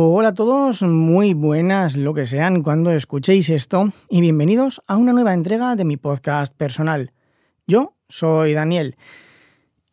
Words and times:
Hola 0.00 0.28
a 0.28 0.34
todos, 0.34 0.82
muy 0.82 1.34
buenas 1.34 1.96
lo 1.96 2.14
que 2.14 2.24
sean 2.24 2.62
cuando 2.62 2.92
escuchéis 2.92 3.50
esto 3.50 3.92
y 4.08 4.20
bienvenidos 4.20 4.80
a 4.86 4.96
una 4.96 5.12
nueva 5.12 5.34
entrega 5.34 5.74
de 5.74 5.84
mi 5.84 5.96
podcast 5.96 6.54
personal. 6.54 7.10
Yo 7.66 7.96
soy 8.08 8.54
Daniel 8.54 8.96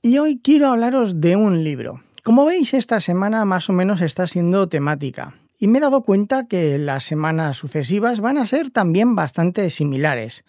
y 0.04 0.20
hoy 0.20 0.40
quiero 0.44 0.68
hablaros 0.68 1.22
de 1.22 1.36
un 1.36 1.64
libro. 1.64 2.04
Como 2.24 2.46
veis, 2.46 2.76
esta 2.76 3.00
semana 3.00 3.46
más 3.46 3.68
o 3.68 3.74
menos 3.74 4.00
está 4.02 4.28
siendo 4.28 4.70
temática 4.70 5.34
y 5.60 5.68
me 5.68 5.80
he 5.80 5.82
dado 5.82 6.04
cuenta 6.04 6.46
que 6.46 6.78
las 6.78 7.04
semanas 7.04 7.58
sucesivas 7.58 8.20
van 8.20 8.38
a 8.38 8.46
ser 8.46 8.70
también 8.70 9.16
bastante 9.16 9.72
similares. 9.72 10.46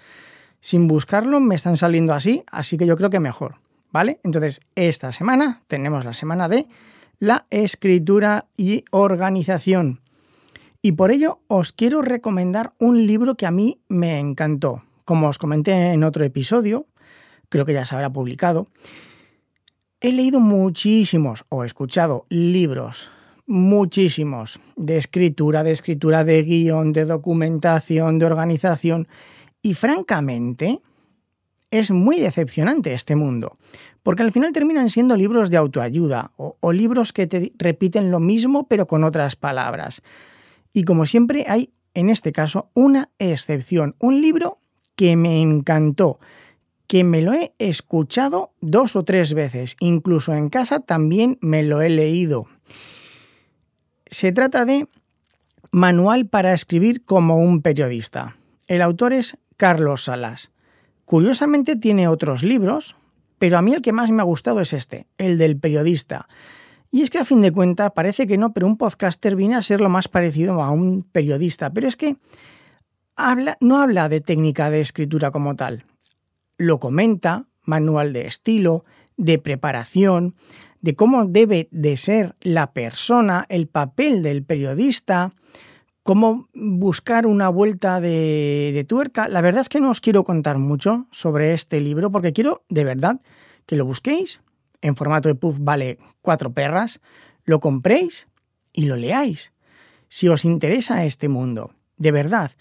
Sin 0.61 0.87
buscarlo 0.87 1.41
me 1.41 1.55
están 1.55 1.79
saliendo 1.79 2.13
así, 2.13 2.45
así 2.53 2.77
que 2.77 2.87
yo 2.87 2.95
creo 2.95 3.09
que 3.09 3.21
mejor, 3.21 3.55
¿vale? 3.91 4.21
Entonces, 4.23 4.61
esta 4.75 5.13
semana 5.13 5.63
tenemos 5.67 6.05
la 6.05 6.13
semana 6.13 6.47
de 6.47 6.67
la 7.19 7.47
escritura 7.51 8.47
y 8.57 8.85
organización. 8.91 10.01
Y 10.83 10.93
por 10.93 11.11
ello 11.11 11.41
os 11.49 11.73
quiero 11.73 12.03
recomendar 12.03 12.75
un 12.79 13.07
libro 13.07 13.37
que 13.37 13.47
a 13.47 13.51
mí 13.51 13.81
me 13.89 14.19
encantó. 14.19 14.83
Como 15.05 15.29
os 15.29 15.39
comenté 15.39 15.93
en 15.93 16.05
otro 16.05 16.25
episodio, 16.25 16.87
creo 17.49 17.65
que 17.65 17.73
ya 17.73 17.85
se 17.85 17.95
habrá 17.95 18.11
publicado, 18.11 18.69
he 20.01 20.13
leído 20.13 20.41
muchísimos 20.41 21.45
o 21.49 21.65
escuchado 21.65 22.27
libros, 22.29 23.11
muchísimos, 23.47 24.61
de 24.77 24.97
escritura, 24.97 25.63
de 25.63 25.73
escritura 25.73 26.25
de 26.25 26.43
guion, 26.43 26.93
de 26.93 27.05
documentación, 27.05 28.19
de 28.19 28.27
organización, 28.27 29.09
y 29.63 29.75
francamente 29.75 30.81
es 31.71 31.91
muy 31.91 32.21
decepcionante 32.21 32.95
este 32.95 33.17
mundo, 33.17 33.59
porque 34.03 34.23
al 34.23 34.33
final 34.33 34.53
terminan 34.53 34.89
siendo 34.89 35.17
libros 35.17 35.51
de 35.51 35.57
autoayuda 35.57 36.33
o, 36.37 36.73
libros 36.73 37.13
que 37.13 37.27
te 37.27 37.53
repiten 37.59 38.11
lo 38.11 38.21
mismo 38.21 38.67
pero 38.69 38.87
con 38.87 39.05
otras 39.05 39.37
palabras. 39.37 40.03
Y 40.73 40.85
como 40.85 41.07
siempre 41.07 41.45
hay, 41.49 41.71
en 41.95 42.11
este 42.11 42.33
caso, 42.33 42.71
una 42.75 43.11
excepción, 43.19 43.97
un 43.99 44.21
libro 44.21 44.59
que 44.95 45.17
me 45.17 45.41
encantó, 45.41 46.21
que 46.87 47.03
me 47.03 47.21
lo 47.21 47.33
he 47.33 47.53
escuchado 47.59 48.53
dos 48.61 48.95
o 48.95 49.05
tres 49.05 49.35
veces, 49.35 49.77
incluso 49.81 50.35
en 50.35 50.49
casa 50.49 50.81
también 50.81 51.39
me 51.41 51.63
lo 51.63 51.83
he 51.83 51.89
leído. 51.89 52.47
Se 54.07 54.31
trata 54.33 54.65
de 54.65 54.87
Manual 55.73 56.27
para 56.27 56.55
escribir 56.55 57.05
como 57.05 57.39
un 57.39 57.61
periodista. 57.61 58.37
El 58.69 58.83
autor 58.83 59.13
es 59.13 59.37
Carlos 59.57 60.05
Salas. 60.05 60.51
Curiosamente 61.07 61.77
tiene 61.77 62.09
otros 62.09 62.43
libros, 62.43 62.97
pero 63.39 63.57
a 63.57 63.63
mí 63.63 63.73
el 63.73 63.81
que 63.81 63.93
más 63.93 64.11
me 64.11 64.23
ha 64.23 64.25
gustado 64.25 64.61
es 64.61 64.73
este, 64.73 65.07
el 65.19 65.39
del 65.39 65.57
periodista. 65.57 66.29
Y 66.91 67.03
es 67.03 67.11
que 67.11 67.19
a 67.19 67.25
fin 67.25 67.41
de 67.41 67.53
cuentas 67.53 67.93
parece 67.93 68.27
que 68.27 68.37
no, 68.37 68.53
pero 68.53 68.67
un 68.67 68.77
podcaster 68.77 69.37
viene 69.37 69.55
a 69.55 69.63
ser 69.63 69.81
lo 69.81 69.89
más 69.89 70.09
parecido 70.09 70.63
a 70.63 70.71
un 70.71 71.05
periodista. 71.05 71.71
Pero 71.71 71.87
es 71.87 71.97
que 71.97 72.17
no 73.61 73.81
habla 73.81 74.09
de 74.09 74.21
técnica 74.21 74.69
de 74.69 74.81
escritura 74.81 75.31
como 75.31 75.55
tal. 75.55 75.85
Lo 76.59 76.81
comenta, 76.81 77.47
manual 77.63 78.13
de 78.13 78.27
estilo, 78.27 78.85
de 79.17 79.39
preparación, 79.39 80.35
de 80.81 80.97
cómo 80.97 81.27
debe 81.27 81.69
de 81.71 81.97
ser 81.97 82.35
la 82.41 82.73
persona, 82.73 83.47
el 83.49 83.69
papel 83.69 84.23
del 84.23 84.43
periodista, 84.43 85.35
cómo 86.07 86.49
buscar 86.55 87.27
una 87.27 87.49
vuelta 87.49 88.01
de, 88.01 88.87
tuerca. 88.89 89.27
La 89.27 89.41
verdad 89.41 89.63
es 89.63 89.69
que 89.69 89.81
no 89.81 89.91
os 89.91 90.01
quiero 90.01 90.23
contar 90.23 90.57
mucho 90.57 91.09
sobre 91.11 91.53
este 91.53 91.81
libro 91.81 92.13
porque 92.13 92.33
quiero 92.33 92.63
de 92.69 92.85
verdad 92.85 93.21
que 93.67 93.75
lo 93.75 93.85
busquéis. 93.85 94.41
En 94.83 94.95
formato 94.95 95.29
de 95.29 95.35
puff 95.35 95.59
vale 95.59 95.99
cuatro 96.23 96.53
perras. 96.53 97.01
Lo 97.45 97.59
compréis 97.59 98.29
y 98.73 98.85
lo 98.85 98.95
leáis. 98.95 99.53
Si 100.09 100.29
os 100.29 100.45
interesa 100.45 101.05
este 101.05 101.29
mundo, 101.29 101.73
de 101.97 102.13
verdad. 102.13 102.53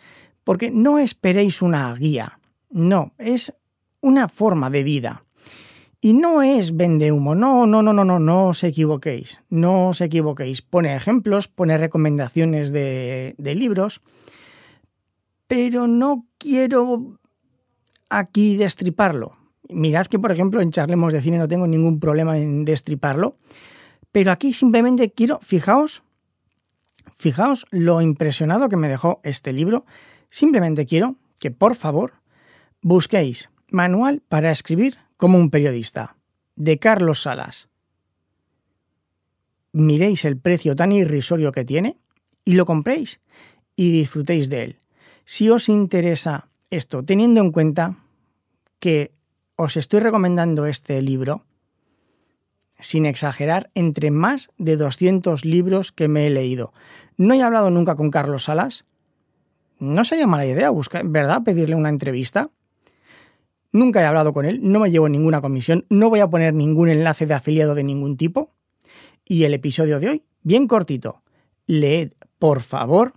Porque 0.44 0.72
no 0.72 0.98
esperéis 0.98 1.62
una 1.62 1.94
guía. 1.94 2.40
No, 2.72 3.14
es 3.20 3.54
una 4.02 4.28
forma 4.28 4.72
de 4.72 4.82
vida. 4.82 5.25
Y 6.06 6.14
no 6.14 6.44
es 6.44 6.78
vende 6.78 7.12
humo, 7.12 7.34
no, 7.34 7.66
no, 7.66 7.82
no, 7.82 7.92
no, 7.92 8.06
no, 8.06 8.20
no 8.20 8.50
os 8.50 8.64
equivoquéis, 8.64 9.42
no 9.50 9.90
os 9.90 10.02
equivoquéis. 10.02 10.62
Pone 10.62 10.96
ejemplos, 10.96 11.48
pone 11.48 11.80
recomendaciones 11.80 12.72
de, 12.72 13.34
de 13.40 13.56
libros, 13.56 14.04
pero 15.48 15.88
no 15.88 16.28
quiero 16.38 17.18
aquí 18.08 18.56
destriparlo. 18.56 19.36
Mirad 19.68 20.06
que, 20.06 20.20
por 20.20 20.32
ejemplo, 20.32 20.62
en 20.62 20.70
Charlemos 20.70 21.12
de 21.12 21.22
Cine 21.22 21.40
no 21.40 21.48
tengo 21.48 21.66
ningún 21.66 22.00
problema 22.00 22.38
en 22.38 22.66
destriparlo, 22.66 23.38
pero 24.12 24.32
aquí 24.32 24.54
simplemente 24.54 25.12
quiero, 25.12 25.40
fijaos, 25.42 26.04
fijaos 27.18 27.66
lo 27.72 28.00
impresionado 28.00 28.70
que 28.70 28.78
me 28.78 28.90
dejó 28.90 29.22
este 29.24 29.54
libro. 29.54 29.88
Simplemente 30.30 30.86
quiero 30.86 31.16
que, 31.40 31.50
por 31.50 31.74
favor, 31.74 32.14
busquéis 32.84 33.50
Manual 33.72 34.22
para 34.30 34.52
escribir 34.52 35.00
como 35.18 35.38
un 35.38 35.50
periodista, 35.50 36.18
de 36.56 36.80
Carlos 36.80 37.22
Salas. 37.24 37.70
Miréis 39.72 40.26
el 40.26 40.38
precio 40.38 40.76
tan 40.76 40.92
irrisorio 40.92 41.52
que 41.52 41.66
tiene 41.66 41.98
y 42.46 42.54
lo 42.54 42.66
compréis 42.66 43.20
y 43.76 43.92
disfrutéis 43.92 44.50
de 44.50 44.64
él. 44.64 44.80
Si 45.26 45.50
os 45.50 45.70
interesa 45.70 46.48
esto, 46.70 47.04
teniendo 47.04 47.42
en 47.42 47.52
cuenta 47.52 47.98
que 48.80 49.12
os 49.56 49.78
estoy 49.78 50.00
recomendando 50.00 50.66
este 50.66 51.02
libro, 51.02 51.44
sin 52.80 53.06
exagerar, 53.06 53.72
entre 53.74 54.12
más 54.12 54.52
de 54.58 54.78
200 54.78 55.46
libros 55.46 55.92
que 55.92 56.08
me 56.08 56.28
he 56.28 56.30
leído. 56.30 56.74
No 57.18 57.34
he 57.34 57.42
hablado 57.42 57.70
nunca 57.72 57.96
con 57.96 58.12
Carlos 58.12 58.46
Salas. 58.46 58.86
No 59.80 60.04
sería 60.04 60.28
mala 60.28 60.46
idea, 60.46 60.70
buscar, 60.70 61.06
¿verdad? 61.06 61.44
Pedirle 61.44 61.76
una 61.76 61.90
entrevista. 61.90 62.50
Nunca 63.76 64.02
he 64.02 64.06
hablado 64.06 64.32
con 64.32 64.46
él, 64.46 64.62
no 64.64 64.80
me 64.80 64.90
llevo 64.90 65.10
ninguna 65.10 65.42
comisión, 65.42 65.86
no 65.90 66.10
voy 66.10 66.22
a 66.22 66.30
poner 66.30 66.54
ningún 66.54 66.88
enlace 66.88 67.26
de 67.26 67.34
afiliado 67.34 67.76
de 67.76 67.84
ningún 67.84 68.16
tipo. 68.16 68.56
Y 69.26 69.44
el 69.44 69.54
episodio 69.54 70.00
de 70.00 70.08
hoy, 70.08 70.24
bien 70.44 70.66
cortito. 70.66 71.24
Leed, 71.68 72.14
por 72.40 72.62
favor, 72.62 73.16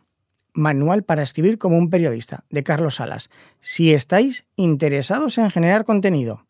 Manual 0.54 1.04
para 1.04 1.22
escribir 1.22 1.58
como 1.58 1.78
un 1.78 1.90
periodista, 1.90 2.42
de 2.50 2.64
Carlos 2.64 2.96
Salas. 2.96 3.30
Si 3.60 3.94
estáis 3.94 4.46
interesados 4.56 5.38
en 5.38 5.48
generar 5.52 5.84
contenido, 5.84 6.44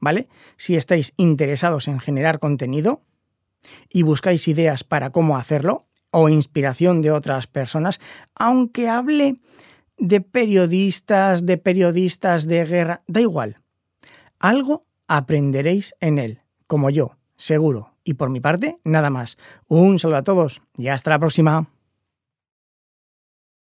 ¿vale? 0.00 0.26
Si 0.56 0.74
estáis 0.74 1.12
interesados 1.16 1.86
en 1.86 2.00
generar 2.00 2.40
contenido 2.40 3.02
y 3.88 4.02
buscáis 4.02 4.48
ideas 4.48 4.82
para 4.82 5.10
cómo 5.10 5.36
hacerlo 5.36 5.86
o 6.10 6.28
inspiración 6.28 7.02
de 7.02 7.12
otras 7.12 7.46
personas, 7.46 8.00
aunque 8.34 8.88
hable 8.88 9.36
de 9.98 10.20
periodistas, 10.20 11.46
de 11.46 11.56
periodistas 11.58 12.46
de 12.46 12.64
guerra, 12.64 13.02
da 13.06 13.20
igual. 13.20 13.58
Algo 14.38 14.86
aprenderéis 15.08 15.94
en 16.00 16.18
él, 16.18 16.40
como 16.66 16.90
yo, 16.90 17.16
seguro. 17.36 17.92
Y 18.04 18.14
por 18.14 18.30
mi 18.30 18.40
parte, 18.40 18.78
nada 18.84 19.10
más. 19.10 19.38
Un 19.68 19.98
saludo 19.98 20.18
a 20.18 20.22
todos 20.22 20.62
y 20.76 20.88
hasta 20.88 21.10
la 21.10 21.18
próxima. 21.18 21.73